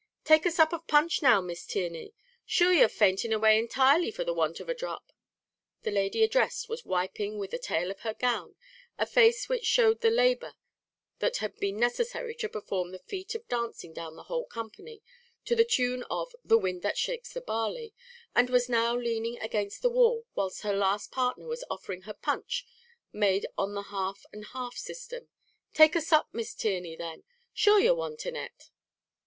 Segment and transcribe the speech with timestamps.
[0.23, 4.33] "Take a sup of punch now, Miss Tierney; shure you're fainting away entirely for the
[4.33, 5.11] want of a dhrop."
[5.83, 8.55] The lady addressed was wiping, with the tail of her gown,
[8.97, 10.55] a face which showed the labour
[11.19, 15.03] that had been necessary to perform the feat of dancing down the whole company
[15.45, 17.93] to the tune of the "wind that shakes the barley,"
[18.33, 22.65] and was now leaning against the wall, whilst her last partner was offering her punch
[23.13, 25.29] made on the half and half system:
[25.75, 27.23] "Take a sup, Miss Tierney, then;
[27.53, 28.71] shure you're wanting it."